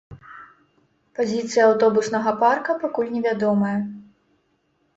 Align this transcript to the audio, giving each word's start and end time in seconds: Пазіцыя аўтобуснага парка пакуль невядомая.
Пазіцыя 1.19 1.67
аўтобуснага 1.67 2.35
парка 2.41 2.71
пакуль 2.87 3.13
невядомая. 3.19 3.77